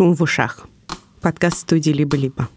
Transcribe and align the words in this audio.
Шум 0.00 0.14
в 0.14 0.22
ушах. 0.22 0.66
Подкаст 1.20 1.58
студии 1.58 1.90
«Либо-либо». 1.90 2.48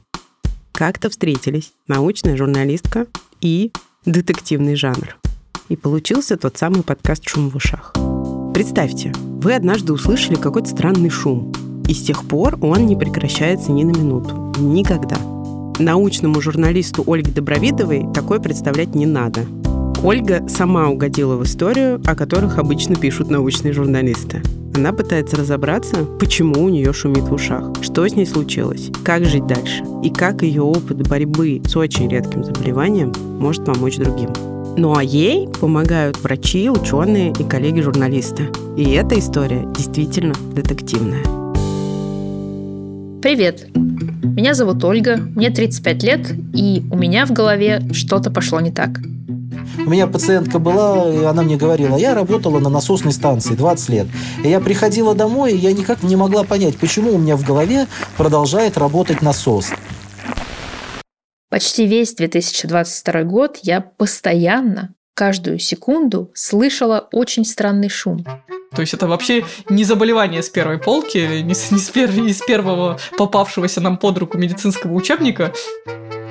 Как-то 0.72 1.10
встретились 1.10 1.74
научная 1.90 2.38
журналистка 2.38 3.06
и 3.42 3.74
детективный 4.06 4.78
жанр. 4.78 5.18
И 5.68 5.76
получился 5.76 6.38
тот 6.38 6.58
самый 6.58 6.84
подкаст 6.84 7.28
«Шум 7.28 7.50
в 7.50 7.58
ушах». 7.58 7.96
Представьте, 8.54 9.12
вы 9.18 9.56
однажды 9.56 9.92
услышали 9.92 10.36
какой-то 10.36 10.70
странный 10.70 11.10
шум, 11.10 11.52
и 11.86 11.94
с 11.94 12.06
тех 12.06 12.26
пор 12.30 12.58
он 12.62 12.86
не 12.86 12.96
прекращается 12.96 13.74
ни 13.74 13.84
на 13.84 13.92
минуту. 13.92 14.54
Никогда. 14.62 15.18
Научному 15.80 16.40
журналисту 16.40 17.04
Ольге 17.06 17.34
Добровидовой 17.34 18.06
такое 18.14 18.40
представлять 18.40 18.96
не 18.96 19.06
надо. 19.06 19.46
Ольга 20.02 20.48
сама 20.48 20.88
угодила 20.88 21.36
в 21.36 21.44
историю, 21.44 22.02
о 22.06 22.16
которых 22.16 22.58
обычно 22.58 22.96
пишут 22.96 23.30
научные 23.30 23.74
журналисты– 23.74 24.42
она 24.76 24.92
пытается 24.92 25.38
разобраться, 25.38 26.06
почему 26.20 26.64
у 26.64 26.70
нее 26.70 26.94
шумит 26.94 27.24
в 27.24 27.34
ушах, 27.34 27.72
что 27.82 28.08
с 28.08 28.16
ней 28.16 28.26
случилось, 28.26 28.90
как 29.04 29.26
жить 29.26 29.46
дальше 29.46 29.84
и 30.04 30.10
как 30.10 30.42
ее 30.42 30.62
опыт 30.64 31.08
борьбы 31.08 31.62
с 31.66 31.76
очень 31.76 32.10
редким 32.10 32.44
заболеванием 32.44 33.14
может 33.40 33.66
помочь 33.66 33.98
другим. 33.98 34.30
Ну 34.76 34.96
а 34.96 35.04
ей 35.04 35.48
помогают 35.48 36.18
врачи, 36.18 36.70
ученые 36.70 37.32
и 37.40 37.44
коллеги-журналисты. 37.44 38.50
И 38.76 38.92
эта 38.92 39.20
история 39.20 39.64
действительно 39.76 40.34
детективная. 40.54 41.24
Привет! 43.22 43.68
Меня 43.76 44.56
зовут 44.56 44.84
Ольга, 44.84 45.18
мне 45.18 45.52
35 45.52 46.04
лет, 46.04 46.32
и 46.54 46.84
у 46.92 46.98
меня 46.98 47.28
в 47.28 47.32
голове 47.32 47.82
что-то 47.94 48.32
пошло 48.32 48.60
не 48.60 48.72
так– 48.72 49.00
у 49.78 49.90
меня 49.90 50.08
пациентка 50.08 50.60
была, 50.60 51.12
и 51.14 51.24
она 51.24 51.42
мне 51.42 51.58
говорила, 51.58 51.98
я 51.98 52.14
работала 52.14 52.60
на 52.60 52.70
насосной 52.70 53.14
станции 53.14 53.56
20 53.56 53.90
лет. 53.90 54.08
И 54.44 54.50
я 54.50 54.60
приходила 54.60 55.16
домой, 55.16 55.54
и 55.54 55.58
я 55.58 55.74
никак 55.74 56.04
не 56.04 56.16
могла 56.16 56.44
понять, 56.44 56.78
почему 56.78 57.14
у 57.14 57.18
меня 57.18 57.36
в 57.36 57.44
голове 57.44 57.88
продолжает 58.18 58.78
работать 58.78 59.22
насос. 59.22 59.72
Почти 61.50 61.86
весь 61.86 62.16
2022 62.16 63.24
год 63.24 63.60
я 63.62 63.82
постоянно, 63.82 64.96
каждую 65.14 65.60
секунду 65.60 66.32
слышала 66.34 67.08
очень 67.12 67.46
странный 67.46 67.90
шум. 67.90 68.26
То 68.76 68.82
есть 68.82 68.94
это 68.94 69.08
вообще 69.08 69.46
не 69.70 69.84
заболевание 69.84 70.42
с 70.42 70.50
первой 70.50 70.80
полки, 70.80 71.42
не 71.44 71.54
с, 71.54 71.70
не 71.70 71.78
с, 71.78 71.90
пер, 71.90 72.12
не 72.12 72.34
с 72.34 72.42
первого 72.42 73.00
попавшегося 73.18 73.82
нам 73.82 73.98
под 73.98 74.18
руку 74.18 74.38
медицинского 74.38 74.94
учебника. 74.94 75.54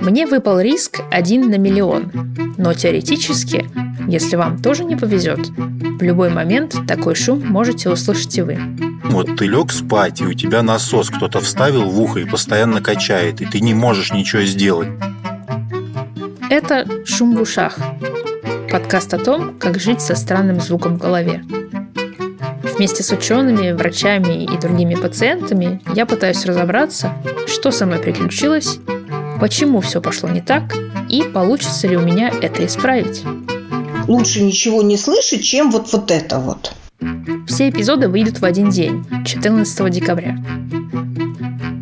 Мне 0.03 0.27
выпал 0.27 0.59
риск 0.59 1.01
один 1.13 1.49
на 1.49 1.59
миллион. 1.59 2.11
Но 2.59 2.75
теоретически, 2.75 3.67
если 4.09 4.35
вам 4.35 4.61
тоже 4.61 4.85
не 4.85 4.97
повезет, 4.97 5.39
в 5.49 6.03
любой 6.03 6.29
момент 6.29 6.75
такой 6.89 7.15
шум 7.15 7.47
можете 7.47 7.89
услышать 7.89 8.37
и 8.37 8.43
вы. 8.43 8.59
Вот 9.05 9.37
ты 9.37 9.47
лег 9.47 9.71
спать, 9.71 10.21
и 10.21 10.27
у 10.27 10.33
тебя 10.33 10.63
насос 10.63 11.09
кто-то 11.09 11.41
вставил 11.41 11.85
в 11.85 12.01
ухо 12.01 12.19
и 12.19 12.25
постоянно 12.25 12.81
качает, 12.81 13.41
и 13.41 13.47
ты 13.47 13.61
не 13.61 13.75
можешь 13.75 14.13
ничего 14.13 14.43
сделать. 14.43 14.89
Это 16.51 16.85
«Шум 17.05 17.37
в 17.37 17.43
ушах» 17.43 17.79
подкаст 18.73 19.15
о 19.15 19.19
том, 19.19 19.57
как 19.57 19.79
жить 19.79 20.01
со 20.01 20.17
странным 20.17 20.61
звуком 20.61 20.97
в 20.97 20.99
голове. 20.99 21.45
Вместе 22.75 23.05
с 23.05 23.13
учеными, 23.13 23.71
врачами 23.71 24.45
и 24.45 24.59
другими 24.59 24.97
пациентами 24.97 25.81
я 25.95 26.07
пытаюсь 26.07 26.45
разобраться, 26.45 27.13
что 27.47 27.71
со 27.71 27.87
мной 27.87 28.01
приключилось 28.01 28.81
почему 29.43 29.81
все 29.81 30.01
пошло 30.01 30.29
не 30.29 30.41
так 30.41 30.73
и 31.09 31.25
получится 31.25 31.89
ли 31.89 31.97
у 31.97 32.01
меня 32.01 32.29
это 32.29 32.65
исправить. 32.65 33.25
Лучше 34.07 34.41
ничего 34.41 34.83
не 34.83 34.97
слышать, 34.97 35.43
чем 35.43 35.73
вот, 35.73 35.93
вот 35.93 36.13
это 36.13 36.39
вот. 36.39 36.73
Все 37.49 37.69
эпизоды 37.69 38.09
выйдут 38.09 38.39
в 38.39 38.45
один 38.45 38.71
день, 38.71 39.05
14 39.27 39.91
декабря. 39.91 40.39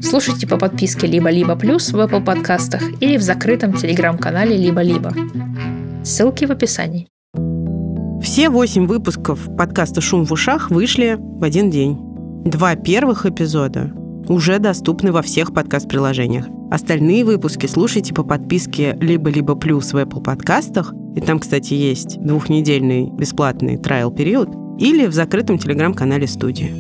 Слушайте 0.00 0.47
по 0.47 0.56
подписке 0.56 1.06
«Либо-либо 1.06 1.55
плюс» 1.55 1.92
в 1.92 1.98
Apple 1.98 2.25
подкастах 2.25 2.81
или 3.03 3.19
в 3.19 3.22
закрытом 3.22 3.75
телеграм-канале 3.75 4.56
«Либо-либо». 4.56 5.12
Ссылки 6.03 6.47
в 6.47 6.53
описании. 6.53 7.08
Все 8.22 8.48
восемь 8.48 8.87
выпусков 8.87 9.38
подкаста 9.59 10.00
«Шум 10.00 10.25
в 10.25 10.32
ушах» 10.32 10.71
вышли 10.71 11.19
в 11.19 11.44
один 11.44 11.71
день. 11.71 11.98
Два 12.47 12.75
первых 12.75 13.27
эпизода 13.27 13.92
уже 14.28 14.59
доступны 14.60 15.12
во 15.12 15.21
всех 15.21 15.53
подкаст-приложениях. 15.53 16.47
Остальные 16.70 17.25
выпуски 17.25 17.66
слушайте 17.66 18.14
по 18.14 18.22
подписке 18.22 18.97
либо-либо 19.00 19.56
плюс 19.56 19.92
в 19.92 19.97
Apple 19.97 20.22
подкастах, 20.22 20.94
и 21.16 21.20
там, 21.20 21.41
кстати, 21.41 21.75
есть 21.75 22.20
двухнедельный 22.20 23.10
бесплатный 23.10 23.76
трайл-период, 23.76 24.50
или 24.78 25.06
в 25.06 25.12
закрытом 25.12 25.59
телеграм-канале 25.59 26.28
студии. 26.28 26.72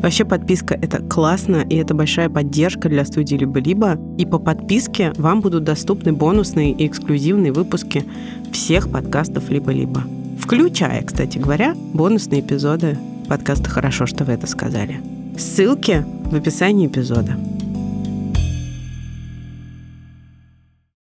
Вообще 0.00 0.24
подписка— 0.24 0.74
это 0.80 1.02
классно, 1.02 1.64
и 1.68 1.74
это 1.74 1.92
большая 1.92 2.28
поддержка 2.28 2.88
для 2.88 3.04
студии 3.04 3.34
«Либо-либо». 3.34 3.98
И 4.16 4.24
по 4.24 4.38
подписке 4.38 5.12
вам 5.16 5.40
будут 5.40 5.64
доступны 5.64 6.12
бонусные 6.12 6.70
и 6.70 6.86
эксклюзивные 6.86 7.50
выпуски 7.50 8.04
всех 8.52 8.90
подкастов 8.92 9.50
«Либо-либо». 9.50 10.04
Включая, 10.38 11.02
кстати 11.02 11.38
говоря, 11.38 11.74
бонусные 11.92 12.42
эпизоды 12.42 12.96
подкаста 13.28 13.68
«Хорошо, 13.68 14.06
что 14.06 14.24
вы 14.24 14.34
это 14.34 14.46
сказали». 14.46 15.00
Ссылки 15.36 16.04
в 16.30 16.34
описании 16.36 16.86
эпизода. 16.86 17.36